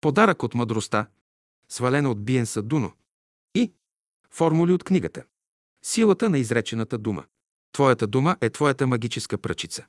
Подарък 0.00 0.42
от 0.42 0.54
мъдростта, 0.54 1.06
свалена 1.68 2.10
от 2.10 2.24
Биен 2.24 2.46
Садуно. 2.46 2.92
И 3.54 3.72
формули 4.30 4.72
от 4.72 4.84
книгата. 4.84 5.24
Силата 5.84 6.30
на 6.30 6.38
изречената 6.38 6.98
дума. 6.98 7.24
Твоята 7.72 8.06
дума 8.06 8.36
е 8.40 8.50
твоята 8.50 8.86
магическа 8.86 9.38
пръчица. 9.38 9.86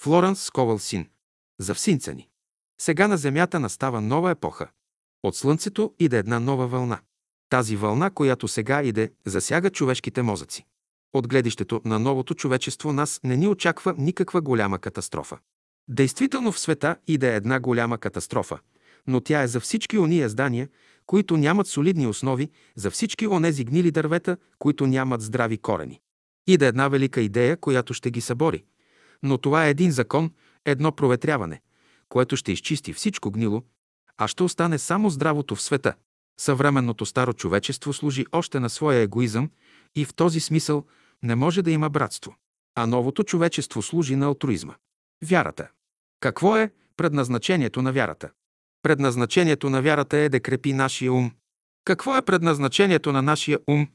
Флоранс 0.00 0.42
Сковал 0.42 0.78
Син. 0.78 1.08
За 1.58 1.74
всинца 1.74 2.12
ни. 2.12 2.28
Сега 2.80 3.08
на 3.08 3.16
Земята 3.16 3.60
настава 3.60 4.00
нова 4.00 4.30
епоха. 4.30 4.70
От 5.22 5.36
Слънцето 5.36 5.94
иде 5.98 6.18
една 6.18 6.40
нова 6.40 6.66
вълна. 6.66 7.00
Тази 7.48 7.76
вълна, 7.76 8.10
която 8.10 8.48
сега 8.48 8.82
иде, 8.82 9.12
засяга 9.26 9.70
човешките 9.70 10.22
мозъци. 10.22 10.66
От 11.12 11.28
гледището 11.28 11.80
на 11.84 11.98
новото 11.98 12.34
човечество 12.34 12.92
нас 12.92 13.20
не 13.24 13.36
ни 13.36 13.48
очаква 13.48 13.94
никаква 13.98 14.40
голяма 14.40 14.78
катастрофа. 14.78 15.38
Действително 15.88 16.52
в 16.52 16.58
света 16.58 16.96
иде 17.06 17.36
една 17.36 17.60
голяма 17.60 17.98
катастрофа, 17.98 18.58
но 19.06 19.20
тя 19.20 19.42
е 19.42 19.48
за 19.48 19.60
всички 19.60 19.98
ония 19.98 20.28
здания, 20.28 20.68
които 21.06 21.36
нямат 21.36 21.66
солидни 21.66 22.06
основи, 22.06 22.50
за 22.76 22.90
всички 22.90 23.26
онези 23.26 23.64
гнили 23.64 23.90
дървета, 23.90 24.36
които 24.58 24.86
нямат 24.86 25.20
здрави 25.20 25.58
корени. 25.58 26.00
Иде 26.46 26.66
една 26.66 26.88
велика 26.88 27.20
идея, 27.20 27.56
която 27.56 27.94
ще 27.94 28.10
ги 28.10 28.20
събори. 28.20 28.64
Но 29.22 29.38
това 29.38 29.66
е 29.66 29.70
един 29.70 29.90
закон, 29.90 30.32
едно 30.64 30.92
проветряване, 30.92 31.60
което 32.08 32.36
ще 32.36 32.52
изчисти 32.52 32.92
всичко 32.92 33.30
гнило, 33.30 33.62
а 34.18 34.28
ще 34.28 34.42
остане 34.42 34.78
само 34.78 35.10
здравото 35.10 35.56
в 35.56 35.62
света. 35.62 35.94
Съвременното 36.40 37.06
старо 37.06 37.32
човечество 37.32 37.92
служи 37.92 38.26
още 38.32 38.60
на 38.60 38.70
своя 38.70 39.00
егоизъм 39.00 39.50
и 39.94 40.04
в 40.04 40.14
този 40.14 40.40
смисъл 40.40 40.84
не 41.22 41.34
може 41.34 41.62
да 41.62 41.70
има 41.70 41.90
братство. 41.90 42.36
А 42.74 42.86
новото 42.86 43.24
човечество 43.24 43.82
служи 43.82 44.16
на 44.16 44.26
алтруизма. 44.26 44.74
Вярата. 45.24 45.68
Какво 46.20 46.56
е 46.56 46.70
предназначението 46.96 47.82
на 47.82 47.92
вярата? 47.92 48.30
Предназначението 48.82 49.70
на 49.70 49.82
вярата 49.82 50.16
е 50.16 50.28
да 50.28 50.40
крепи 50.40 50.72
нашия 50.72 51.12
ум. 51.12 51.32
Какво 51.84 52.16
е 52.16 52.22
предназначението 52.22 53.12
на 53.12 53.22
нашия 53.22 53.58
ум? 53.68 53.88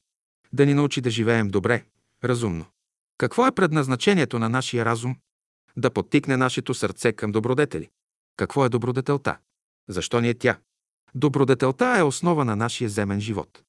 Да 0.53 0.65
ни 0.65 0.73
научи 0.73 1.01
да 1.01 1.09
живеем 1.09 1.47
добре, 1.47 1.83
разумно. 2.23 2.65
Какво 3.17 3.47
е 3.47 3.51
предназначението 3.51 4.39
на 4.39 4.49
нашия 4.49 4.85
разум? 4.85 5.15
Да 5.77 5.91
подтикне 5.91 6.37
нашето 6.37 6.73
сърце 6.73 7.13
към 7.13 7.31
добродетели. 7.31 7.89
Какво 8.37 8.65
е 8.65 8.69
добродетелта? 8.69 9.37
Защо 9.89 10.21
ни 10.21 10.29
е 10.29 10.33
тя? 10.33 10.57
Добродетелта 11.15 11.95
е 11.97 12.03
основа 12.03 12.45
на 12.45 12.55
нашия 12.55 12.89
земен 12.89 13.21
живот. 13.21 13.63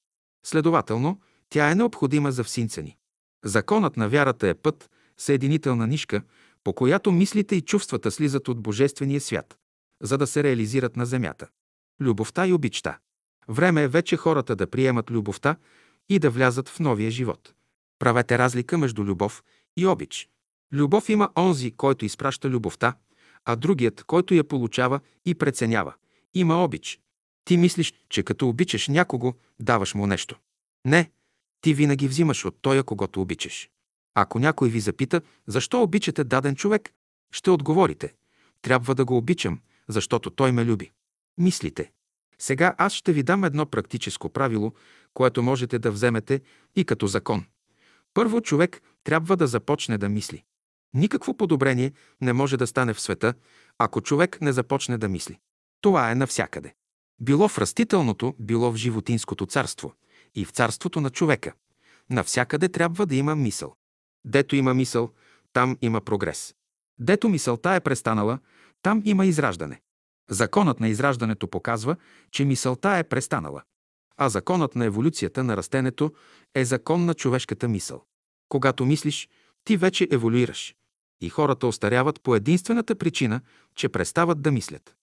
Следователно, 0.47 1.21
тя 1.51 1.71
е 1.71 1.75
необходима 1.75 2.33
за 2.33 2.45
всинца 2.45 2.83
ни. 2.83 2.97
Законът 3.45 3.97
на 3.97 4.09
вярата 4.09 4.49
е 4.49 4.55
път, 4.55 4.91
съединителна 5.17 5.87
нишка, 5.87 6.23
по 6.65 6.73
която 6.73 7.13
мислите 7.13 7.57
и 7.57 7.63
чувствата 7.63 8.11
слизат 8.11 8.49
от 8.49 8.61
Божествения 8.61 9.21
свят, 9.21 9.59
за 10.03 10.19
да 10.19 10.27
се 10.27 10.43
реализират 10.43 10.97
на 10.97 11.07
земята. 11.07 11.49
Любовта 12.01 12.47
и 12.47 12.53
обичта. 12.53 12.99
Време 13.49 13.83
е 13.83 13.89
вече 13.89 14.17
хората 14.17 14.57
да 14.57 14.71
приемат 14.71 15.11
любовта 15.11 15.57
и 16.09 16.19
да 16.19 16.31
влязат 16.31 16.69
в 16.69 16.81
новия 16.81 17.11
живот. 17.11 17.55
Правете 17.99 18.39
разлика 18.39 18.79
между 18.79 19.05
любов 19.05 19.45
и 19.77 19.87
обич. 19.87 20.29
Любов 20.73 21.09
има 21.09 21.31
онзи, 21.39 21.71
който 21.71 22.05
изпраща 22.05 22.51
любовта, 22.51 22.95
а 23.45 23.57
другият, 23.57 24.05
който 24.05 24.35
я 24.35 24.45
получава 24.45 25.01
и 25.25 25.35
преценява. 25.35 25.95
Има 26.35 26.65
обич. 26.65 27.01
Ти 27.45 27.57
мислиш, 27.57 27.95
че 28.09 28.23
като 28.23 28.49
обичаш 28.49 28.89
някого, 28.89 29.35
даваш 29.61 29.95
му 29.95 30.07
нещо. 30.07 30.39
Не, 30.85 31.11
ти 31.61 31.75
винаги 31.75 32.09
взимаш 32.09 32.45
от 32.45 32.59
тоя, 32.63 32.85
когато 32.85 33.21
обичаш. 33.21 33.71
Ако 34.15 34.39
някой 34.39 34.69
ви 34.69 34.81
запита, 34.81 35.21
защо 35.47 35.83
обичате 35.83 36.25
даден 36.25 36.57
човек, 36.57 36.93
ще 37.33 37.51
отговорите. 37.51 38.15
Трябва 38.63 38.95
да 38.95 39.05
го 39.05 39.17
обичам, 39.17 39.61
защото 39.89 40.31
той 40.31 40.53
ме 40.53 40.65
люби. 40.65 40.91
Мислите. 41.39 41.91
Сега 42.39 42.75
аз 42.79 42.93
ще 42.93 43.13
ви 43.13 43.23
дам 43.23 43.45
едно 43.45 43.67
практическо 43.67 44.29
правило, 44.29 44.73
което 45.15 45.43
можете 45.43 45.79
да 45.79 45.91
вземете 45.91 46.41
и 46.77 46.85
като 46.85 47.07
закон. 47.07 47.45
Първо 48.15 48.41
човек 48.41 48.83
трябва 49.05 49.37
да 49.37 49.47
започне 49.47 49.99
да 49.99 50.09
мисли. 50.09 50.45
Никакво 50.95 51.37
подобрение 51.37 51.93
не 52.21 52.33
може 52.33 52.57
да 52.57 52.67
стане 52.67 52.95
в 52.95 53.01
света, 53.01 53.35
ако 53.79 54.01
човек 54.01 54.41
не 54.41 54.53
започне 54.53 54.99
да 54.99 55.09
мисли. 55.09 55.39
Това 55.81 56.11
е 56.11 56.15
навсякъде. 56.15 56.75
Било 57.21 57.49
в 57.49 57.59
растителното, 57.59 58.35
било 58.39 58.73
в 58.73 58.77
животинското 58.77 59.47
царство 59.47 59.95
и 60.35 60.45
в 60.45 60.51
царството 60.51 61.01
на 61.01 61.11
човека. 61.11 61.53
Навсякъде 62.11 62.69
трябва 62.69 63.07
да 63.07 63.17
има 63.17 63.37
мисъл. 63.37 63.75
Дето 64.25 64.57
има 64.57 64.75
мисъл, 64.75 65.13
там 65.53 65.79
има 65.83 66.01
прогрес. 66.01 66.55
Дето 66.99 67.29
мисълта 67.29 67.75
е 67.75 67.81
престанала, 67.81 68.39
там 68.83 69.03
има 69.05 69.27
израждане. 69.27 69.81
Законът 70.31 70.81
на 70.81 70.89
израждането 70.89 71.49
показва, 71.49 71.97
че 72.31 72.45
мисълта 72.45 72.97
е 72.97 73.05
престанала. 73.05 73.63
А 74.17 74.29
законът 74.29 74.75
на 74.75 74.85
еволюцията 74.85 75.45
на 75.45 75.57
растенето 75.57 76.13
е 76.55 76.65
закон 76.65 77.05
на 77.05 77.15
човешката 77.15 77.69
мисъл. 77.69 78.05
Когато 78.49 78.87
мислиш, 78.87 79.29
ти 79.65 79.77
вече 79.77 80.09
еволюираш. 80.11 80.75
И 81.21 81.29
хората 81.29 81.67
остаряват 81.67 82.21
по 82.23 82.35
единствената 82.35 82.95
причина, 82.95 83.41
че 83.75 83.89
престават 83.89 84.43
да 84.43 84.51
мислят. 84.53 84.95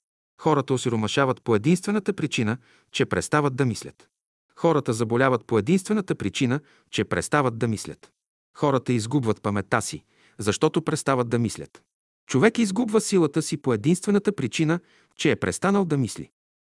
Хората 0.42 0.74
осиромашават 0.74 1.42
по 1.42 1.56
единствената 1.56 2.14
причина, 2.14 2.58
че 2.92 3.06
престават 3.06 3.56
да 3.56 3.66
мислят. 3.66 4.10
Хората 4.56 4.94
заболяват 4.94 5.46
по 5.46 5.60
единствената 5.60 6.16
причина, 6.16 6.60
че 6.92 7.04
престават 7.04 7.58
да 7.58 7.68
мислят. 7.68 8.12
Хората 8.58 8.94
изгубват 8.94 9.42
паметта 9.42 9.82
си, 9.82 10.04
защото 10.38 10.82
престават 10.82 11.30
да 11.30 11.40
мислят. 11.40 11.84
Човек 12.28 12.58
изгубва 12.60 13.02
силата 13.02 13.42
си 13.42 13.58
по 13.58 13.74
единствената 13.74 14.36
причина, 14.36 14.80
че 15.16 15.32
е 15.32 15.36
престанал 15.36 15.86
да 15.86 15.98
мисли. 15.98 16.30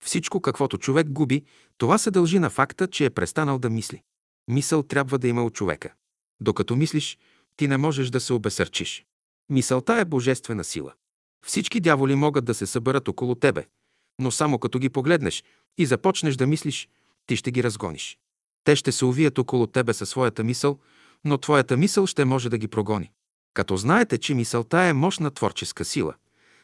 Всичко, 0.04 0.40
каквото 0.40 0.78
човек 0.78 1.10
губи, 1.10 1.44
това 1.78 1.98
се 1.98 2.10
дължи 2.10 2.38
на 2.38 2.50
факта, 2.50 2.86
че 2.86 3.04
е 3.04 3.10
престанал 3.10 3.58
да 3.58 3.70
мисли. 3.70 4.02
Мисъл 4.48 4.82
трябва 4.82 5.18
да 5.18 5.28
има 5.28 5.44
от 5.44 5.54
човека. 5.54 5.94
Докато 6.40 6.76
мислиш, 6.76 7.18
ти 7.56 7.68
не 7.68 7.76
можеш 7.76 8.10
да 8.10 8.20
се 8.20 8.32
обесърчиш. 8.32 9.06
Мисълта 9.50 9.94
е 9.94 10.04
божествена 10.04 10.64
сила. 10.64 10.92
Всички 11.46 11.80
дяволи 11.80 12.14
могат 12.14 12.44
да 12.44 12.54
се 12.54 12.66
съберат 12.66 13.08
около 13.08 13.34
тебе, 13.34 13.66
но 14.18 14.30
само 14.30 14.58
като 14.58 14.78
ги 14.78 14.88
погледнеш 14.88 15.44
и 15.78 15.86
започнеш 15.86 16.36
да 16.36 16.46
мислиш, 16.46 16.88
ти 17.26 17.36
ще 17.36 17.50
ги 17.50 17.62
разгониш. 17.62 18.18
Те 18.64 18.76
ще 18.76 18.92
се 18.92 19.04
увият 19.04 19.38
около 19.38 19.66
тебе 19.66 19.94
със 19.94 20.08
своята 20.08 20.44
мисъл, 20.44 20.78
но 21.24 21.38
твоята 21.38 21.76
мисъл 21.76 22.06
ще 22.06 22.24
може 22.24 22.48
да 22.48 22.58
ги 22.58 22.68
прогони. 22.68 23.10
Като 23.58 23.76
знаете, 23.76 24.18
че 24.18 24.34
мисълта 24.34 24.78
е 24.78 24.92
мощна 24.92 25.30
творческа 25.30 25.84
сила, 25.84 26.14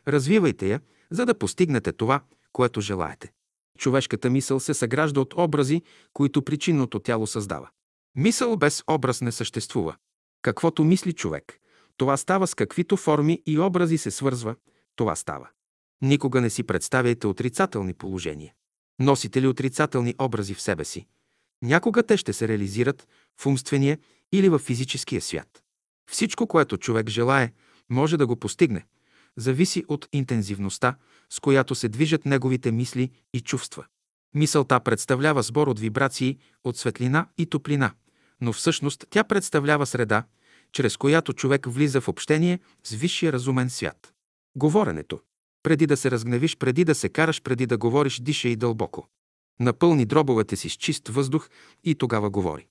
развивайте 0.09 0.69
я, 0.69 0.81
за 1.11 1.27
да 1.27 1.39
постигнете 1.39 1.93
това, 1.93 2.21
което 2.53 2.81
желаете. 2.81 3.33
Човешката 3.79 4.31
мисъл 4.31 4.61
се 4.61 4.75
съгражда 4.75 5.21
от 5.21 5.35
образи, 5.37 5.83
които 6.13 6.43
причинното 6.43 6.99
тяло 6.99 7.27
създава. 7.27 7.71
Мисъл 8.17 8.57
без 8.57 8.83
образ 8.91 9.21
не 9.21 9.33
съществува. 9.33 9.97
Каквото 10.43 10.85
мисли 10.85 11.13
човек, 11.13 11.59
това 11.97 12.17
става 12.17 12.47
с 12.47 12.55
каквито 12.55 12.97
форми 12.97 13.43
и 13.47 13.59
образи 13.59 13.99
се 13.99 14.11
свързва, 14.11 14.55
това 14.97 15.17
става. 15.17 15.49
Никога 16.03 16.41
не 16.41 16.51
си 16.51 16.63
представяйте 16.63 17.27
отрицателни 17.27 17.95
положения. 17.95 18.55
Носите 18.99 19.43
ли 19.43 19.47
отрицателни 19.47 20.15
образи 20.19 20.55
в 20.55 20.63
себе 20.63 20.85
си? 20.85 21.07
Някога 21.63 22.03
те 22.03 22.17
ще 22.17 22.33
се 22.33 22.49
реализират 22.49 23.09
в 23.41 23.47
умствения 23.47 23.99
или 24.33 24.49
в 24.49 24.59
физическия 24.59 25.21
свят. 25.21 25.64
Всичко, 26.11 26.47
което 26.47 26.77
човек 26.77 27.09
желае, 27.09 27.53
може 27.91 28.17
да 28.17 28.27
го 28.27 28.37
постигне. 28.37 28.87
Зависи 29.37 29.85
от 29.89 30.09
интензивността, 30.13 30.97
с 31.31 31.41
която 31.41 31.75
се 31.75 31.89
движат 31.89 32.25
неговите 32.25 32.73
мисли 32.73 33.11
и 33.35 33.41
чувства. 33.41 33.85
Мисълта 34.35 34.81
представлява 34.81 35.43
сбор 35.43 35.69
от 35.69 35.79
вибрации, 35.81 36.39
от 36.65 36.77
светлина 36.77 37.27
и 37.39 37.47
топлина, 37.47 37.91
но 38.41 38.53
всъщност 38.53 39.05
тя 39.11 39.25
представлява 39.25 39.87
среда, 39.87 40.25
чрез 40.73 40.97
която 40.97 41.33
човек 41.33 41.67
влиза 41.67 42.01
в 42.01 42.09
общение 42.09 42.59
с 42.85 42.95
висшия 42.95 43.33
разумен 43.33 43.71
свят. 43.71 44.13
Говоренето. 44.57 45.21
Преди 45.63 45.87
да 45.87 45.97
се 45.97 46.11
разгневиш, 46.11 46.57
преди 46.57 46.85
да 46.85 46.95
се 46.95 47.09
караш, 47.09 47.43
преди 47.43 47.67
да 47.67 47.79
говориш, 47.79 48.21
диша 48.21 48.49
и 48.49 48.57
дълбоко. 48.57 49.09
Напълни 49.61 50.05
дробовете 50.05 50.57
си 50.57 50.69
с 50.69 50.73
чист 50.73 51.09
въздух 51.09 51.49
и 51.85 51.95
тогава 51.95 52.31
говори. 52.31 52.67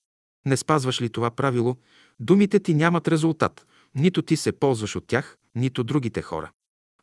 Не 0.46 0.56
спазваш 0.56 1.00
ли 1.00 1.08
това 1.08 1.30
правило, 1.30 1.76
думите 2.20 2.60
ти 2.60 2.74
нямат 2.74 3.08
резултат, 3.08 3.66
нито 3.94 4.22
ти 4.22 4.36
се 4.36 4.52
ползваш 4.52 4.96
от 4.96 5.06
тях, 5.06 5.36
нито 5.54 5.84
другите 5.84 6.22
хора. 6.22 6.50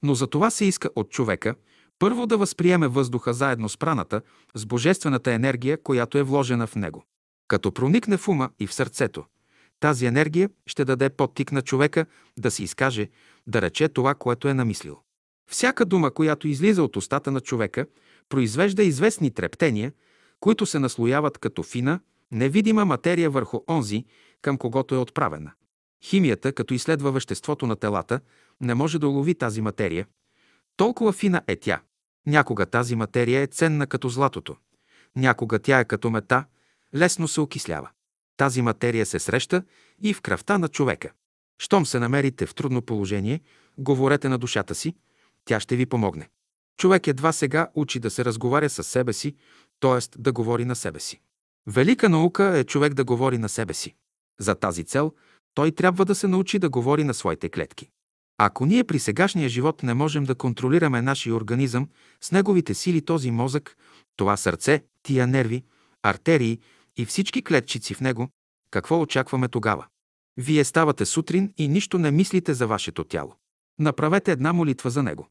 Но 0.04 0.16
за 0.16 0.28
това 0.28 0.50
се 0.50 0.66
иска 0.66 0.90
от 0.96 1.10
човека 1.10 1.56
първо 2.00 2.28
да 2.28 2.38
възприеме 2.38 2.88
въздуха 2.88 3.34
заедно 3.34 3.70
с 3.70 3.78
праната, 3.78 4.22
с 4.56 4.66
божествената 4.66 5.32
енергия, 5.32 5.84
която 5.84 6.18
е 6.18 6.24
вложена 6.24 6.68
в 6.68 6.76
него. 6.76 7.06
Като 7.48 7.72
проникне 7.72 8.18
в 8.18 8.28
ума 8.28 8.50
и 8.60 8.68
в 8.68 8.74
сърцето, 8.74 9.26
тази 9.80 10.06
енергия 10.06 10.50
ще 10.68 10.86
даде 10.86 11.10
подтик 11.10 11.52
на 11.52 11.62
човека 11.62 12.06
да 12.40 12.52
се 12.52 12.64
изкаже, 12.64 13.10
да 13.48 13.62
рече 13.62 13.90
това, 13.90 14.16
което 14.16 14.48
е 14.48 14.54
намислил. 14.54 14.98
Всяка 15.52 15.86
дума, 15.86 16.12
която 16.12 16.48
излиза 16.48 16.84
от 16.84 16.96
устата 16.96 17.32
на 17.32 17.40
човека, 17.42 17.86
произвежда 18.30 18.84
известни 18.84 19.32
трептения, 19.32 19.92
които 20.40 20.66
се 20.66 20.80
наслояват 20.80 21.38
като 21.38 21.64
фина, 21.64 22.00
невидима 22.32 22.86
материя 22.86 23.30
върху 23.30 23.60
онзи, 23.70 24.06
към 24.42 24.58
когото 24.58 24.96
е 24.96 24.98
отправена. 24.98 25.52
Химията, 26.04 26.54
като 26.54 26.74
изследва 26.74 27.12
веществото 27.12 27.68
на 27.68 27.76
телата, 27.76 28.20
не 28.62 28.74
може 28.74 29.00
да 29.00 29.08
улови 29.08 29.36
тази 29.36 29.62
материя. 29.62 30.08
Толкова 30.78 31.12
фина 31.12 31.42
е 31.48 31.56
тя. 31.56 31.82
Някога 32.28 32.66
тази 32.66 32.96
материя 32.96 33.42
е 33.42 33.48
ценна 33.48 33.88
като 33.88 34.10
златото. 34.10 34.56
Някога 35.16 35.60
тя 35.60 35.80
е 35.80 35.86
като 35.86 36.10
мета, 36.10 36.46
лесно 36.96 37.28
се 37.28 37.42
окислява. 37.42 37.90
Тази 38.38 38.62
материя 38.62 39.06
се 39.06 39.20
среща 39.20 39.64
и 40.02 40.14
в 40.14 40.22
кръвта 40.22 40.58
на 40.58 40.68
човека. 40.68 41.12
Щом 41.62 41.86
се 41.86 42.00
намерите 42.00 42.46
в 42.46 42.56
трудно 42.56 42.82
положение, 42.82 43.42
говорете 43.78 44.30
на 44.30 44.38
душата 44.38 44.76
си, 44.76 44.96
тя 45.46 45.60
ще 45.60 45.76
ви 45.76 45.86
помогне. 45.86 46.30
Човек 46.78 47.08
едва 47.08 47.32
сега 47.32 47.70
учи 47.76 48.00
да 48.00 48.10
се 48.10 48.26
разговаря 48.26 48.70
с 48.70 48.84
себе 48.84 49.14
си, 49.14 49.36
т.е. 49.80 50.00
да 50.18 50.32
говори 50.32 50.66
на 50.66 50.76
себе 50.76 51.00
си. 51.00 51.22
Велика 51.68 52.10
наука 52.10 52.58
е 52.58 52.64
човек 52.64 52.94
да 52.94 53.04
говори 53.04 53.38
на 53.38 53.50
себе 53.50 53.74
си. 53.74 53.96
За 54.40 54.56
тази 54.56 54.84
цел 54.84 55.14
той 55.54 55.72
трябва 55.72 56.06
да 56.06 56.16
се 56.16 56.28
научи 56.28 56.60
да 56.60 56.70
говори 56.70 57.04
на 57.04 57.14
своите 57.14 57.50
клетки. 57.50 57.90
Ако 58.38 58.66
ние 58.66 58.84
при 58.84 59.00
сегашния 59.00 59.50
живот 59.50 59.84
не 59.84 59.94
можем 59.94 60.24
да 60.24 60.36
контролираме 60.36 61.02
нашия 61.02 61.36
организъм 61.36 61.90
с 62.22 62.32
неговите 62.32 62.74
сили, 62.74 63.06
този 63.06 63.32
мозък, 63.32 63.78
това 64.16 64.38
сърце, 64.38 64.84
тия 65.04 65.28
нерви, 65.28 65.64
артерии 66.04 66.60
и 66.98 67.06
всички 67.06 67.44
клетчици 67.44 67.94
в 67.94 68.02
него, 68.02 68.30
какво 68.72 69.02
очакваме 69.02 69.48
тогава? 69.48 69.86
Вие 70.38 70.64
ставате 70.64 71.06
сутрин 71.06 71.54
и 71.58 71.68
нищо 71.68 71.98
не 71.98 72.12
мислите 72.12 72.54
за 72.54 72.68
вашето 72.68 73.04
тяло. 73.04 73.36
Направете 73.80 74.32
една 74.32 74.54
молитва 74.54 74.90
за 74.90 75.04
него. 75.04 75.28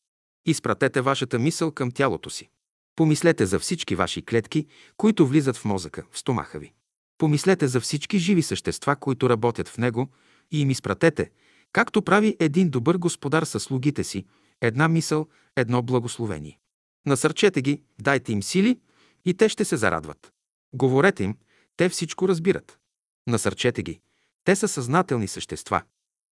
Изпратете 0.47 1.01
вашата 1.01 1.39
мисъл 1.39 1.73
към 1.73 1.91
тялото 1.91 2.31
си. 2.31 2.49
Помислете 2.97 3.47
за 3.47 3.59
всички 3.59 3.95
ваши 3.95 4.23
клетки, 4.23 4.67
които 4.97 5.27
влизат 5.27 5.57
в 5.57 5.65
мозъка, 5.65 6.05
в 6.11 6.19
стомаха 6.19 6.59
ви. 6.59 6.73
Помислете 7.19 7.69
за 7.69 7.81
всички 7.81 8.19
живи 8.19 8.43
същества, 8.43 8.97
които 8.97 9.31
работят 9.31 9.69
в 9.69 9.79
него 9.79 10.09
и 10.51 10.61
им 10.61 10.71
изпратете, 10.71 11.31
както 11.73 12.03
прави 12.03 12.37
един 12.41 12.71
добър 12.71 12.97
господар 12.97 13.43
със 13.43 13.63
слугите 13.63 14.05
си, 14.05 14.25
една 14.61 14.89
мисъл, 14.89 15.27
едно 15.57 15.83
благословение. 15.83 16.59
Насърчете 17.07 17.63
ги, 17.63 17.83
дайте 18.01 18.33
им 18.33 18.43
сили 18.43 18.79
и 19.25 19.35
те 19.35 19.49
ще 19.49 19.65
се 19.65 19.77
зарадват. 19.77 20.33
Говорете 20.73 21.25
им, 21.25 21.37
те 21.77 21.89
всичко 21.89 22.29
разбират. 22.29 22.79
Насърчете 23.27 23.83
ги. 23.83 24.01
Те 24.45 24.57
са 24.57 24.69
съзнателни 24.69 25.29
същества. 25.29 25.83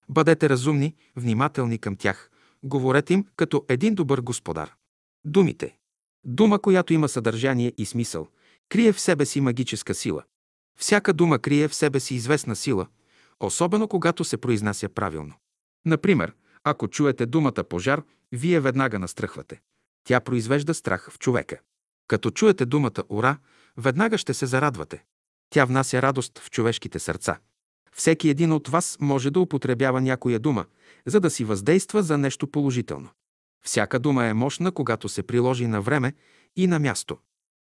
Бъдете 0.09 0.49
разумни, 0.49 0.95
внимателни 1.15 1.77
към 1.77 1.95
тях. 1.95 2.29
Говорете 2.63 3.13
им 3.13 3.25
като 3.35 3.65
един 3.69 3.95
добър 3.95 4.21
господар. 4.21 4.75
Думите. 5.25 5.77
Дума, 6.27 6.59
която 6.59 6.93
има 6.93 7.09
съдържание 7.09 7.73
и 7.77 7.85
смисъл, 7.85 8.27
крие 8.69 8.93
в 8.93 8.99
себе 8.99 9.25
си 9.25 9.41
магическа 9.41 9.93
сила. 9.93 10.23
Всяка 10.79 11.13
дума 11.13 11.39
крие 11.39 11.67
в 11.67 11.75
себе 11.75 11.99
си 11.99 12.15
известна 12.15 12.55
сила, 12.55 12.87
особено 13.39 13.87
когато 13.87 14.23
се 14.23 14.37
произнася 14.37 14.89
правилно. 14.89 15.33
Например, 15.85 16.33
ако 16.63 16.87
чуете 16.87 17.25
думата 17.25 17.63
пожар, 17.69 18.03
вие 18.31 18.59
веднага 18.59 18.99
настръхвате. 18.99 19.61
Тя 20.03 20.19
произвежда 20.19 20.73
страх 20.73 21.11
в 21.11 21.19
човека. 21.19 21.59
Като 22.07 22.31
чуете 22.31 22.65
думата 22.65 23.03
ура, 23.09 23.37
веднага 23.77 24.17
ще 24.17 24.33
се 24.33 24.45
зарадвате. 24.45 25.03
Тя 25.49 25.65
внася 25.65 26.01
радост 26.01 26.39
в 26.39 26.49
човешките 26.51 26.99
сърца. 26.99 27.39
Всеки 27.93 28.29
един 28.29 28.51
от 28.51 28.67
вас 28.67 28.97
може 29.01 29.31
да 29.31 29.39
употребява 29.39 30.01
някоя 30.01 30.39
дума, 30.39 30.65
за 31.05 31.19
да 31.19 31.29
си 31.29 31.43
въздейства 31.43 32.03
за 32.03 32.17
нещо 32.17 32.47
положително. 32.47 33.09
Всяка 33.65 33.99
дума 33.99 34.25
е 34.25 34.33
мощна, 34.33 34.71
когато 34.71 35.09
се 35.09 35.23
приложи 35.23 35.67
на 35.67 35.81
време 35.81 36.13
и 36.55 36.67
на 36.67 36.79
място. 36.79 37.17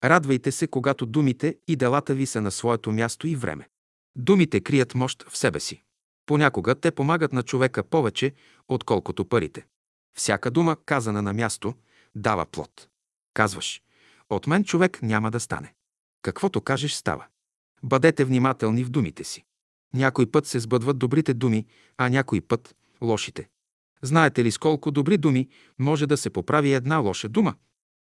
Радвайте 0.03 0.51
се, 0.51 0.67
когато 0.67 1.05
думите 1.05 1.57
и 1.67 1.75
делата 1.75 2.13
ви 2.13 2.25
са 2.25 2.41
на 2.41 2.51
своето 2.51 2.91
място 2.91 3.27
и 3.27 3.35
време. 3.35 3.69
Думите 4.15 4.61
крият 4.61 4.95
мощ 4.95 5.23
в 5.29 5.37
себе 5.37 5.59
си. 5.59 5.83
Понякога 6.25 6.75
те 6.75 6.91
помагат 6.91 7.33
на 7.33 7.43
човека 7.43 7.83
повече, 7.83 8.33
отколкото 8.67 9.25
парите. 9.25 9.65
Всяка 10.17 10.51
дума, 10.51 10.77
казана 10.85 11.21
на 11.21 11.33
място, 11.33 11.73
дава 12.15 12.45
плод. 12.45 12.87
Казваш, 13.33 13.81
от 14.29 14.47
мен 14.47 14.63
човек 14.63 14.99
няма 15.01 15.31
да 15.31 15.39
стане. 15.39 15.73
Каквото 16.21 16.61
кажеш, 16.61 16.93
става. 16.93 17.25
Бъдете 17.83 18.25
внимателни 18.25 18.83
в 18.83 18.89
думите 18.89 19.23
си. 19.23 19.43
Някой 19.93 20.31
път 20.31 20.47
се 20.47 20.59
сбъдват 20.59 20.99
добрите 20.99 21.33
думи, 21.33 21.65
а 21.97 22.09
някой 22.09 22.41
път– 22.41 22.75
лошите. 23.01 23.49
Знаете 24.01 24.43
ли 24.43 24.51
с 24.51 24.57
колко 24.57 24.91
добри 24.91 25.17
думи 25.17 25.49
може 25.79 26.07
да 26.07 26.17
се 26.17 26.29
поправи 26.29 26.73
една 26.73 26.97
лоша 26.97 27.29
дума? 27.29 27.55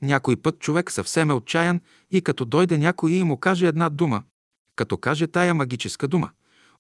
Някой 0.03 0.37
път 0.37 0.59
човек 0.59 0.91
съвсем 0.91 1.31
е 1.31 1.35
отчаян 1.35 1.81
и 2.11 2.23
като 2.23 2.45
дойде 2.45 2.79
някой 2.79 3.13
и 3.13 3.25
му 3.25 3.37
каже 3.37 3.67
една 3.67 3.89
дума, 3.89 4.23
като 4.77 4.97
каже 4.97 5.27
тая 5.27 5.55
магическа 5.55 6.09
дума, 6.09 6.31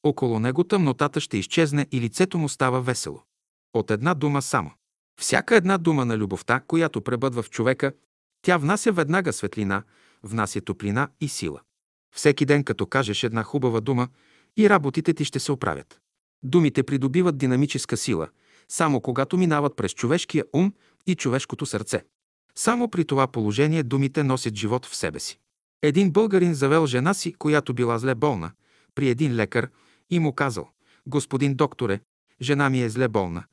около 0.02 0.40
него 0.40 0.64
тъмнотата 0.64 1.20
ще 1.20 1.38
изчезне 1.38 1.86
и 1.92 2.00
лицето 2.00 2.38
му 2.38 2.48
става 2.48 2.80
весело. 2.80 3.22
От 3.74 3.90
една 3.90 4.14
дума 4.14 4.42
само. 4.42 4.70
Всяка 5.20 5.56
една 5.56 5.78
дума 5.78 6.04
на 6.04 6.18
любовта, 6.18 6.60
която 6.66 7.00
пребъдва 7.00 7.42
в 7.42 7.50
човека, 7.50 7.92
тя 8.42 8.56
внася 8.56 8.92
веднага 8.92 9.32
светлина, 9.32 9.82
внася 10.22 10.60
топлина 10.60 11.08
и 11.20 11.28
сила. 11.28 11.60
Всеки 12.14 12.44
ден, 12.44 12.64
като 12.64 12.86
кажеш 12.86 13.24
една 13.24 13.42
хубава 13.42 13.80
дума, 13.80 14.08
и 14.56 14.70
работите 14.70 15.14
ти 15.14 15.24
ще 15.24 15.40
се 15.40 15.52
оправят. 15.52 16.00
Думите 16.42 16.82
придобиват 16.82 17.38
динамическа 17.38 17.96
сила, 17.96 18.28
само 18.68 19.00
когато 19.00 19.36
минават 19.36 19.76
през 19.76 19.92
човешкия 19.92 20.44
ум 20.52 20.72
и 21.06 21.14
човешкото 21.14 21.66
сърце. 21.66 22.04
Само 22.54 22.90
при 22.90 23.04
това 23.04 23.26
положение 23.26 23.82
думите 23.82 24.22
носят 24.22 24.54
живот 24.54 24.86
в 24.86 24.96
себе 24.96 25.20
си. 25.20 25.38
Един 25.82 26.10
българин 26.10 26.54
завел 26.54 26.86
жена 26.86 27.14
си, 27.14 27.32
която 27.32 27.74
била 27.74 27.98
зле 27.98 28.14
болна, 28.14 28.50
при 28.94 29.08
един 29.08 29.34
лекар 29.34 29.68
и 30.10 30.18
му 30.18 30.32
казал 30.32 30.68
«Господин 31.06 31.54
докторе, 31.54 32.00
жена 32.42 32.70
ми 32.70 32.82
е 32.82 32.88
зле 32.88 33.08
болна. 33.08 33.44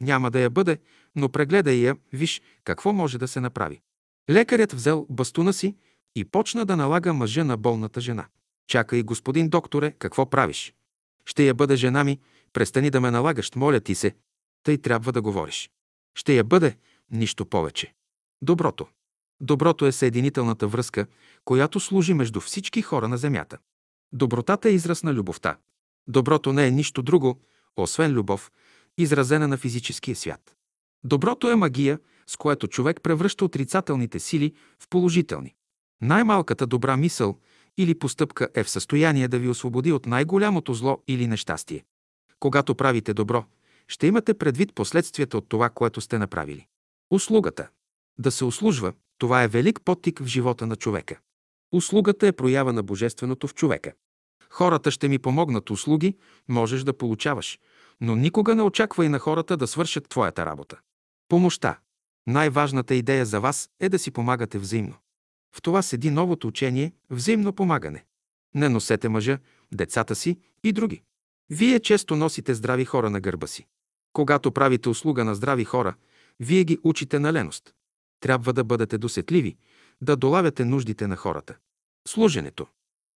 Няма 0.00 0.30
да 0.30 0.40
я 0.40 0.50
бъде, 0.50 0.78
но 1.16 1.28
прегледай 1.28 1.74
я, 1.74 1.96
виж 2.12 2.42
какво 2.64 2.92
може 2.92 3.18
да 3.18 3.28
се 3.28 3.40
направи». 3.40 3.80
Лекарят 4.30 4.72
взел 4.72 5.06
бастуна 5.10 5.52
си 5.52 5.76
и 6.14 6.24
почна 6.24 6.64
да 6.64 6.76
налага 6.76 7.12
мъжа 7.12 7.44
на 7.44 7.56
болната 7.56 8.00
жена. 8.00 8.26
Чакай, 8.68 9.02
господин 9.02 9.48
докторе, 9.48 9.92
какво 9.98 10.30
правиш? 10.30 10.74
Ще 11.26 11.44
я 11.44 11.54
бъде 11.54 11.76
жена 11.76 12.04
ми, 12.04 12.20
престани 12.52 12.90
да 12.90 13.00
ме 13.00 13.10
налагаш, 13.10 13.54
моля 13.56 13.80
ти 13.80 13.94
се. 13.94 14.14
Тъй 14.62 14.78
трябва 14.78 15.12
да 15.12 15.22
говориш. 15.22 15.70
Ще 16.14 16.34
я 16.34 16.44
бъде, 16.44 16.76
нищо 17.10 17.46
повече. 17.46 17.94
Доброто. 18.42 18.86
Доброто 19.40 19.86
е 19.86 19.92
съединителната 19.92 20.68
връзка, 20.68 21.06
която 21.44 21.80
служи 21.80 22.14
между 22.14 22.40
всички 22.40 22.82
хора 22.82 23.08
на 23.08 23.18
земята. 23.18 23.58
Добротата 24.12 24.68
е 24.68 24.72
израз 24.72 25.02
на 25.02 25.14
любовта. 25.14 25.56
Доброто 26.08 26.52
не 26.52 26.66
е 26.66 26.70
нищо 26.70 27.02
друго, 27.02 27.40
освен 27.76 28.12
любов, 28.12 28.52
изразена 28.98 29.48
на 29.48 29.56
физическия 29.56 30.16
свят. 30.16 30.56
Доброто 31.04 31.50
е 31.50 31.56
магия, 31.56 31.98
с 32.26 32.36
което 32.36 32.68
човек 32.68 33.00
превръща 33.02 33.44
отрицателните 33.44 34.18
сили 34.18 34.54
в 34.80 34.88
положителни. 34.88 35.54
Най-малката 36.02 36.66
добра 36.66 36.96
мисъл 36.96 37.38
или 37.78 37.98
постъпка 37.98 38.48
е 38.54 38.64
в 38.64 38.70
състояние 38.70 39.28
да 39.28 39.38
ви 39.38 39.48
освободи 39.48 39.92
от 39.92 40.06
най-голямото 40.06 40.74
зло 40.74 41.02
или 41.08 41.26
нещастие. 41.26 41.84
Когато 42.38 42.74
правите 42.74 43.14
добро, 43.14 43.44
ще 43.88 44.06
имате 44.06 44.34
предвид 44.34 44.74
последствията 44.74 45.38
от 45.38 45.48
това, 45.48 45.70
което 45.70 46.00
сте 46.00 46.18
направили. 46.18 46.66
Услугата. 47.10 47.68
Да 48.18 48.30
се 48.30 48.44
услужва, 48.44 48.92
това 49.18 49.42
е 49.42 49.48
велик 49.48 49.80
подтик 49.84 50.18
в 50.18 50.26
живота 50.26 50.66
на 50.66 50.76
човека. 50.76 51.18
Услугата 51.72 52.26
е 52.26 52.32
проява 52.32 52.72
на 52.72 52.82
божественото 52.82 53.48
в 53.48 53.54
човека. 53.54 53.92
Хората 54.50 54.90
ще 54.90 55.08
ми 55.08 55.18
помогнат 55.18 55.70
услуги, 55.70 56.16
можеш 56.48 56.82
да 56.82 56.98
получаваш, 56.98 57.58
но 58.00 58.16
никога 58.16 58.54
не 58.54 58.62
очаквай 58.62 59.08
на 59.08 59.18
хората 59.18 59.56
да 59.56 59.66
свършат 59.66 60.08
твоята 60.08 60.46
работа. 60.46 60.78
Помощта. 61.28 61.78
Най-важната 62.26 62.94
идея 62.94 63.26
за 63.26 63.40
вас 63.40 63.70
е 63.80 63.88
да 63.88 63.98
си 63.98 64.10
помагате 64.10 64.58
взаимно. 64.58 64.94
В 65.56 65.62
това 65.62 65.82
седи 65.82 66.10
новото 66.10 66.48
учение– 66.48 66.92
взаимно 67.10 67.52
помагане. 67.52 68.04
Не 68.54 68.68
носете 68.68 69.08
мъжа, 69.08 69.38
децата 69.72 70.14
си 70.14 70.38
и 70.64 70.72
други. 70.72 71.02
Вие 71.54 71.80
често 71.80 72.16
носите 72.16 72.54
здрави 72.54 72.84
хора 72.84 73.10
на 73.10 73.20
гърба 73.20 73.46
си. 73.46 73.66
Когато 74.12 74.52
правите 74.52 74.88
услуга 74.88 75.24
на 75.24 75.34
здрави 75.34 75.64
хора, 75.64 75.94
вие 76.40 76.64
ги 76.64 76.78
учите 76.84 77.18
на 77.18 77.32
леност. 77.32 77.74
Трябва 78.20 78.52
да 78.52 78.64
бъдете 78.64 78.98
досетливи, 78.98 79.56
да 80.00 80.16
долавяте 80.16 80.64
нуждите 80.64 81.06
на 81.06 81.16
хората. 81.16 81.56
Служенето. 82.08 82.66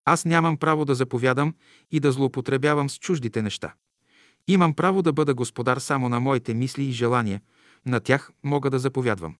Аз 0.05 0.25
нямам 0.25 0.57
право 0.57 0.85
да 0.85 0.95
заповядам 0.95 1.55
и 1.91 1.99
да 1.99 2.11
злоупотребявам 2.11 2.89
с 2.89 2.99
чуждите 2.99 3.41
неща. 3.41 3.73
Имам 4.47 4.73
право 4.73 5.01
да 5.01 5.13
бъда 5.13 5.33
господар 5.33 5.77
само 5.77 6.09
на 6.09 6.19
моите 6.19 6.53
мисли 6.53 6.83
и 6.83 6.91
желания, 6.91 7.41
на 7.85 7.99
тях 7.99 8.31
мога 8.43 8.69
да 8.69 8.79
заповядвам. 8.79 9.35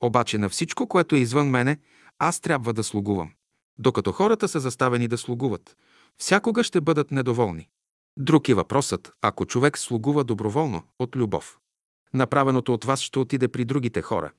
Обаче 0.00 0.38
на 0.38 0.48
всичко, 0.48 0.88
което 0.88 1.16
е 1.16 1.18
извън 1.18 1.48
мене, 1.48 1.78
аз 2.18 2.40
трябва 2.40 2.72
да 2.72 2.84
слугувам. 2.84 3.32
Докато 3.78 4.12
хората 4.12 4.48
са 4.48 4.60
заставени 4.60 5.08
да 5.08 5.18
слугуват, 5.18 5.76
всякога 6.18 6.64
ще 6.64 6.80
бъдат 6.80 7.10
недоволни. 7.10 7.68
Друг 8.18 8.48
е 8.48 8.54
въпросът, 8.54 9.12
ако 9.22 9.46
човек 9.46 9.78
слугува 9.78 10.24
доброволно, 10.24 10.82
от 10.98 11.16
любов. 11.16 11.58
Направеното 12.14 12.74
от 12.74 12.84
вас 12.84 13.00
ще 13.00 13.18
отиде 13.18 13.48
при 13.48 13.64
другите 13.64 14.02
хора, 14.02 14.32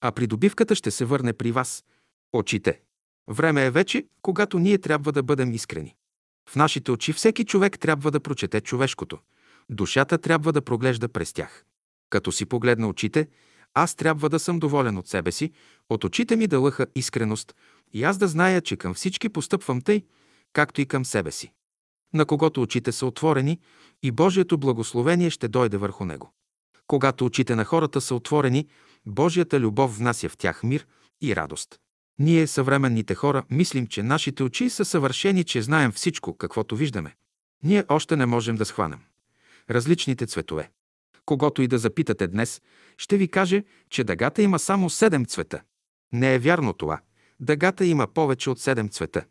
а 0.00 0.12
придобивката 0.12 0.74
ще 0.74 0.90
се 0.90 1.04
върне 1.04 1.32
при 1.32 1.52
вас. 1.52 1.84
Очите. 2.32 2.80
Време 3.28 3.66
е 3.66 3.70
вече, 3.70 4.06
когато 4.22 4.58
ние 4.58 4.78
трябва 4.78 5.12
да 5.12 5.22
бъдем 5.22 5.52
искрени. 5.52 5.94
В 6.48 6.56
нашите 6.56 6.90
очи 6.90 7.12
всеки 7.12 7.44
човек 7.44 7.78
трябва 7.78 8.10
да 8.10 8.20
прочете 8.20 8.60
човешкото. 8.60 9.18
Душата 9.70 10.18
трябва 10.18 10.52
да 10.52 10.62
проглежда 10.62 11.08
през 11.08 11.32
тях. 11.32 11.64
Като 12.10 12.32
си 12.32 12.46
погледна 12.46 12.88
очите, 12.88 13.28
Аз 13.74 13.94
трябва 13.94 14.28
да 14.28 14.38
съм 14.38 14.58
доволен 14.58 14.98
от 14.98 15.08
себе 15.08 15.32
си, 15.32 15.52
от 15.90 16.04
очите 16.04 16.36
ми 16.36 16.46
да 16.46 16.60
лъха 16.60 16.86
искреност 16.94 17.54
и 17.92 18.04
аз 18.04 18.18
да 18.18 18.28
зная, 18.28 18.60
че 18.60 18.76
към 18.76 18.94
всички 18.94 19.28
постъпвам 19.28 19.80
тъй, 19.80 20.02
както 20.52 20.80
и 20.80 20.86
към 20.86 21.04
себе 21.04 21.30
си. 21.30 21.52
На 22.14 22.24
когото 22.24 22.62
очите 22.62 22.92
са 22.92 23.06
отворени 23.06 23.60
и 24.02 24.10
Божието 24.10 24.58
благословение 24.58 25.30
ще 25.30 25.48
дойде 25.48 25.76
върху 25.76 26.04
него. 26.04 26.32
Когато 26.86 27.24
очите 27.24 27.54
на 27.54 27.64
хората 27.64 28.00
са 28.00 28.14
отворени, 28.14 28.68
Божията 29.06 29.60
любов 29.60 29.98
внася 29.98 30.28
в 30.28 30.36
тях 30.36 30.62
мир 30.62 30.86
и 31.22 31.36
радост. 31.36 31.80
Ние, 32.18 32.46
съвременните 32.46 33.14
хора, 33.14 33.44
мислим, 33.50 33.86
че 33.86 34.02
нашите 34.02 34.42
очи 34.42 34.70
са 34.70 34.84
съвършени, 34.84 35.44
че 35.44 35.62
знаем 35.62 35.92
всичко, 35.92 36.36
каквото 36.36 36.76
виждаме. 36.76 37.14
Ние 37.62 37.84
още 37.88 38.16
не 38.16 38.26
можем 38.26 38.56
да 38.56 38.64
схванем. 38.64 39.00
Различните 39.70 40.26
цветове. 40.26 40.70
Когато 41.26 41.62
и 41.62 41.68
да 41.68 41.78
запитате 41.78 42.26
днес, 42.26 42.62
ще 42.98 43.16
ви 43.16 43.28
каже, 43.28 43.64
че 43.90 44.04
дъгата 44.04 44.42
има 44.42 44.58
само 44.58 44.90
седем 44.90 45.24
цвета. 45.26 45.62
Не 46.12 46.34
е 46.34 46.38
вярно 46.38 46.72
това. 46.72 47.00
Дъгата 47.40 47.84
има 47.84 48.06
повече 48.06 48.50
от 48.50 48.60
седем 48.60 48.88
цвета. 48.88 49.24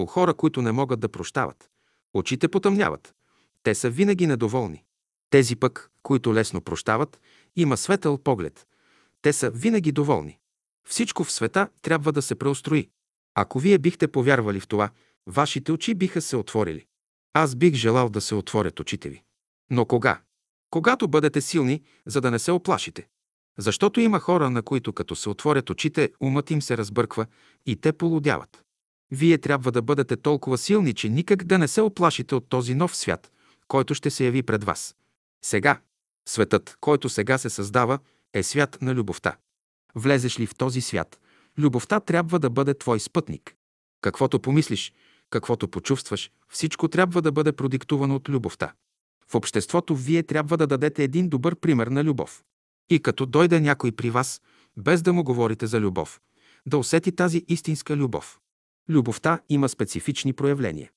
У 0.00 0.06
хора, 0.06 0.34
които 0.34 0.62
не 0.62 0.72
могат 0.72 1.00
да 1.00 1.08
прощават, 1.08 1.70
очите 2.14 2.48
потъмняват. 2.48 3.14
Те 3.62 3.74
са 3.74 3.90
винаги 3.90 4.26
недоволни. 4.26 4.84
Тези 5.30 5.56
пък, 5.56 5.90
които 6.02 6.34
лесно 6.34 6.60
прощават, 6.60 7.20
има 7.56 7.76
светъл 7.76 8.18
поглед. 8.18 8.66
Те 9.22 9.32
са 9.32 9.50
винаги 9.50 9.92
доволни. 9.92 10.38
Всичко 10.88 11.24
в 11.24 11.32
света 11.32 11.68
трябва 11.82 12.12
да 12.12 12.22
се 12.22 12.34
преустрои. 12.34 12.88
Ако 13.34 13.58
вие 13.58 13.78
бихте 13.78 14.08
повярвали 14.08 14.60
в 14.60 14.68
това, 14.68 14.90
вашите 15.26 15.72
очи 15.72 15.94
биха 15.94 16.20
се 16.20 16.36
отворили. 16.36 16.86
Аз 17.32 17.56
бих 17.56 17.74
желал 17.74 18.08
да 18.08 18.20
се 18.20 18.34
отворят 18.34 18.80
очите 18.80 19.08
ви. 19.08 19.22
Но 19.70 19.86
кога? 19.86 20.20
Когато 20.70 21.08
бъдете 21.08 21.40
силни, 21.40 21.82
за 22.06 22.20
да 22.20 22.30
не 22.30 22.38
се 22.38 22.52
оплашите. 22.52 23.08
Защото 23.58 24.00
има 24.00 24.20
хора, 24.20 24.50
на 24.50 24.62
които 24.62 24.92
като 24.92 25.16
се 25.16 25.28
отворят 25.28 25.70
очите, 25.70 26.12
умът 26.20 26.50
им 26.50 26.62
се 26.62 26.76
разбърква 26.76 27.26
и 27.66 27.76
те 27.76 27.92
полудяват. 27.92 28.64
Вие 29.10 29.38
трябва 29.38 29.72
да 29.72 29.82
бъдете 29.82 30.16
толкова 30.16 30.58
силни, 30.58 30.94
че 30.94 31.08
никак 31.08 31.44
да 31.44 31.58
не 31.58 31.68
се 31.68 31.80
оплашите 31.80 32.34
от 32.34 32.48
този 32.48 32.74
нов 32.74 32.96
свят, 32.96 33.32
който 33.68 33.94
ще 33.94 34.10
се 34.10 34.24
яви 34.24 34.42
пред 34.42 34.64
вас. 34.64 34.96
Сега, 35.44 35.80
светът, 36.28 36.76
който 36.80 37.08
сега 37.08 37.38
се 37.38 37.50
създава, 37.50 37.98
е 38.34 38.42
свят 38.42 38.78
на 38.82 38.94
любовта. 38.94 39.36
Влезеш 39.94 40.40
ли 40.40 40.46
в 40.46 40.54
този 40.54 40.80
свят, 40.80 41.20
любовта 41.58 42.00
трябва 42.00 42.38
да 42.38 42.50
бъде 42.50 42.74
твой 42.74 43.00
спътник. 43.00 43.54
Каквото 44.00 44.40
помислиш, 44.40 44.92
каквото 45.30 45.68
почувстваш, 45.68 46.30
всичко 46.48 46.88
трябва 46.88 47.22
да 47.22 47.32
бъде 47.32 47.52
продиктувано 47.52 48.14
от 48.14 48.28
любовта. 48.28 48.72
В 49.28 49.34
обществото 49.34 49.96
вие 49.96 50.22
трябва 50.22 50.56
да 50.56 50.66
дадете 50.66 51.04
един 51.04 51.28
добър 51.28 51.56
пример 51.56 51.86
на 51.86 52.04
любов. 52.04 52.42
И 52.90 53.00
като 53.02 53.26
дойде 53.26 53.60
някой 53.60 53.92
при 53.92 54.10
вас, 54.10 54.40
без 54.76 55.02
да 55.02 55.12
му 55.12 55.24
говорите 55.24 55.66
за 55.66 55.80
любов, 55.80 56.20
да 56.66 56.78
усети 56.78 57.12
тази 57.12 57.44
истинска 57.48 57.96
любов. 57.96 58.40
Любовта 58.90 59.40
има 59.48 59.68
специфични 59.68 60.32
проявления. 60.32 60.90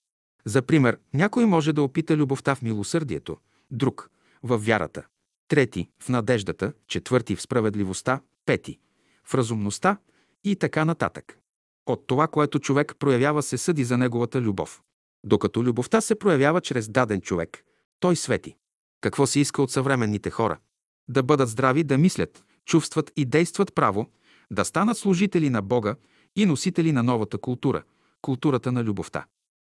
За 0.46 0.62
пример, 0.62 1.00
някой 1.14 1.46
може 1.46 1.74
да 1.74 1.84
опита 1.84 2.18
любовта 2.18 2.56
в 2.56 2.62
милосърдието, 2.62 3.38
друг– 3.72 4.10
в 4.44 4.58
вярата, 4.58 5.06
трети– 5.48 5.90
в 6.04 6.10
надеждата, 6.10 6.74
четвърти– 6.88 7.36
в 7.36 7.42
справедливостта, 7.42 8.22
пети– 8.46 8.80
в 9.24 9.34
разумността 9.34 9.98
и 10.44 10.56
така 10.56 10.86
нататък. 10.86 11.40
От 11.86 12.08
това, 12.08 12.28
което 12.28 12.60
човек 12.60 12.96
проявява, 13.00 13.44
се 13.44 13.58
съди 13.58 13.84
за 13.84 13.98
неговата 13.98 14.42
любов. 14.42 14.82
Докато 15.24 15.64
любовта 15.64 16.02
се 16.02 16.16
проявява 16.16 16.62
чрез 16.62 16.90
даден 16.90 17.22
човек, 17.22 17.64
той 18.00 18.16
свети. 18.16 18.56
Какво 19.02 19.28
се 19.28 19.40
иска 19.40 19.62
от 19.62 19.72
съвременните 19.72 20.30
хора? 20.30 20.60
Да 21.08 21.24
бъдат 21.24 21.50
здрави, 21.50 21.84
да 21.84 21.98
мислят, 21.98 22.46
чувстват 22.66 23.12
и 23.16 23.26
действат 23.26 23.76
право, 23.76 24.10
да 24.52 24.66
станат 24.66 24.98
служители 24.98 25.50
на 25.50 25.62
Бога 25.62 25.96
и 26.36 26.46
носители 26.46 26.92
на 26.92 27.04
новата 27.04 27.38
култура– 27.38 27.84
културата 28.22 28.72
на 28.72 28.84
любовта. 28.84 29.26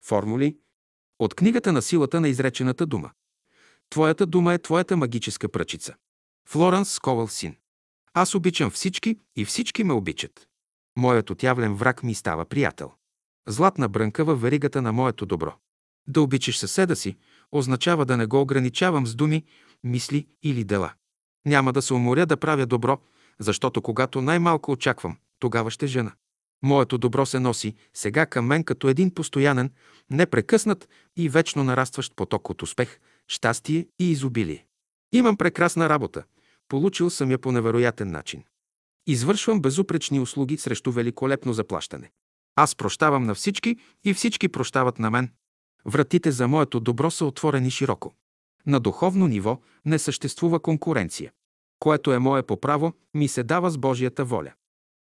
Формули 0.06 0.58
от 1.20 1.34
книгата 1.34 1.72
на 1.72 1.82
силата 1.82 2.22
на 2.22 2.30
изречената 2.30 2.86
дума. 2.86 3.12
Твоята 3.90 4.26
дума 4.26 4.54
е 4.54 4.60
твоята 4.60 4.98
магическа 4.98 5.50
пръчица. 5.50 5.96
Флоранс 6.50 6.92
Сковал 6.92 7.28
син. 7.28 7.56
Аз 8.14 8.36
обичам 8.36 8.72
всички 8.72 9.20
и 9.36 9.46
всички 9.46 9.84
ме 9.84 9.94
обичат. 9.94 10.48
Моят 10.98 11.30
отявлен 11.30 11.76
враг 11.76 12.04
ми 12.04 12.16
става 12.16 12.46
приятел. 12.46 12.92
Златна 13.48 13.90
брънка 13.90 14.26
във 14.26 14.42
веригата 14.42 14.82
на 14.82 14.94
моето 14.94 15.26
добро. 15.26 15.56
Да 16.08 16.22
обичаш 16.22 16.58
съседа 16.58 16.96
си 16.96 17.18
означава 17.52 18.06
да 18.06 18.18
не 18.18 18.26
го 18.26 18.42
ограничавам 18.42 19.08
с 19.08 19.16
думи, 19.16 19.44
мисли 19.84 20.28
или 20.44 20.64
дела. 20.64 20.94
Няма 21.46 21.74
да 21.74 21.82
се 21.82 21.94
уморя 21.94 22.26
да 22.26 22.38
правя 22.38 22.66
добро, 22.66 23.00
защото 23.40 23.82
когато 23.82 24.22
най-малко 24.22 24.72
очаквам, 24.72 25.18
тогава 25.40 25.72
ще 25.72 25.88
жена. 25.88 26.12
Моето 26.64 26.98
добро 26.98 27.26
се 27.26 27.40
носи 27.40 27.76
сега 27.94 28.26
към 28.26 28.46
мен 28.46 28.64
като 28.64 28.88
един 28.88 29.14
постоянен, 29.14 29.72
непрекъснат 30.10 30.90
и 31.18 31.30
вечно 31.30 31.64
нарастващ 31.64 32.16
поток 32.16 32.50
от 32.50 32.62
успех, 32.62 33.00
щастие 33.28 33.88
и 34.00 34.12
изобилие. 34.12 34.66
Имам 35.12 35.38
прекрасна 35.38 35.90
работа. 35.90 36.24
Получил 36.68 37.10
съм 37.10 37.32
я 37.32 37.38
по 37.38 37.52
невероятен 37.52 38.12
начин. 38.12 38.44
Извършвам 39.08 39.62
безупречни 39.62 40.20
услуги 40.20 40.58
срещу 40.58 40.92
великолепно 40.92 41.54
заплащане. 41.54 42.12
Аз 42.56 42.76
прощавам 42.76 43.24
на 43.24 43.36
всички 43.36 43.78
и 44.04 44.14
всички 44.14 44.48
прощават 44.48 45.00
на 45.00 45.10
мен. 45.10 45.32
Вратите 45.86 46.32
за 46.32 46.48
моето 46.48 46.80
добро 46.80 47.12
са 47.12 47.26
отворени 47.26 47.72
широко. 47.72 48.16
На 48.66 48.80
духовно 48.80 49.28
ниво 49.28 49.62
не 49.86 50.00
съществува 50.00 50.60
конкуренция. 50.60 51.32
Което 51.80 52.14
е 52.14 52.20
мое 52.20 52.44
по 52.44 52.62
право, 52.62 52.94
ми 53.14 53.28
се 53.28 53.44
дава 53.44 53.70
с 53.70 53.78
Божията 53.78 54.26
воля. 54.26 54.54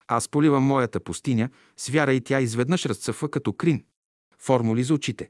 Аз 0.07 0.29
поливам 0.29 0.63
моята 0.63 0.99
пустиня, 0.99 1.49
с 1.77 1.89
вяра 1.89 2.13
и 2.13 2.21
тя 2.21 2.41
изведнъж 2.41 2.85
разцъфва 2.85 3.29
като 3.29 3.53
крин. 3.53 3.85
Формули 4.39 4.83
за 4.83 4.93
очите. 4.93 5.29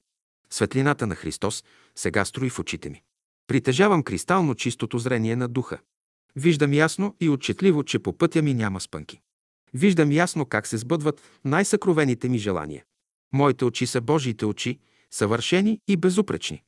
Светлината 0.49 1.07
на 1.07 1.15
Христос 1.15 1.63
сега 1.95 2.25
строи 2.25 2.49
в 2.49 2.59
очите 2.59 2.89
ми. 2.89 3.01
Притежавам 3.47 4.03
кристално 4.03 4.55
чистото 4.55 4.99
зрение 4.99 5.35
на 5.35 5.47
духа. 5.47 5.79
Виждам 6.35 6.73
ясно 6.73 7.15
и 7.21 7.29
отчетливо, 7.29 7.83
че 7.83 7.99
по 7.99 8.17
пътя 8.17 8.41
ми 8.41 8.53
няма 8.53 8.81
спънки. 8.81 9.21
Виждам 9.73 10.11
ясно 10.11 10.45
как 10.45 10.67
се 10.67 10.77
сбъдват 10.77 11.21
най-съкровените 11.45 12.29
ми 12.29 12.37
желания. 12.37 12.83
Моите 13.33 13.65
очи 13.65 13.87
са 13.87 14.01
Божиите 14.01 14.45
очи, 14.45 14.79
съвършени 15.11 15.79
и 15.87 15.97
безупречни. 15.97 16.63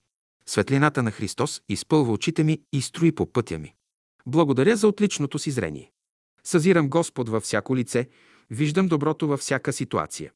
Светлината 0.46 1.04
на 1.04 1.12
Христос 1.12 1.62
изпълва 1.70 2.12
очите 2.12 2.44
ми 2.44 2.62
и 2.74 2.82
строи 2.82 3.12
по 3.12 3.32
пътя 3.32 3.60
ми. 3.60 3.74
Благодаря 4.26 4.76
за 4.76 4.88
отличното 4.88 5.40
си 5.40 5.52
зрение. 5.52 5.92
Съзирам 6.48 6.89
Господ 6.89 7.30
във 7.30 7.44
всяко 7.44 7.75
лице, 7.75 8.08
виждам 8.50 8.88
доброто 8.88 9.27
във 9.27 9.39
всяка 9.39 9.74
ситуация. 9.74 10.32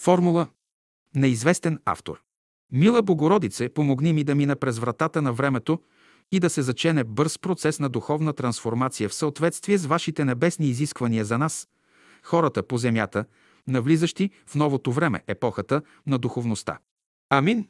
Формула 0.00 0.48
Неизвестен 1.14 1.78
автор 1.84 2.22
Мила 2.72 3.02
Богородице, 3.02 3.68
помогни 3.68 4.12
ми 4.12 4.24
да 4.24 4.34
мина 4.34 4.56
през 4.56 4.78
вратата 4.78 5.22
на 5.22 5.32
времето 5.32 5.80
и 6.32 6.40
да 6.40 6.50
се 6.50 6.62
зачене 6.62 7.04
бърз 7.04 7.38
процес 7.38 7.80
на 7.80 7.88
духовна 7.88 8.32
трансформация 8.32 9.08
в 9.08 9.14
съответствие 9.14 9.78
с 9.78 9.86
вашите 9.86 10.24
небесни 10.24 10.66
изисквания 10.66 11.24
за 11.24 11.38
нас, 11.38 11.68
хората 12.22 12.62
по 12.62 12.78
земята, 12.78 13.24
навлизащи 13.66 14.30
в 14.46 14.54
новото 14.54 14.92
време, 14.92 15.22
епохата 15.26 15.82
на 16.06 16.18
духовността. 16.18 16.78
Амин. 17.30 17.68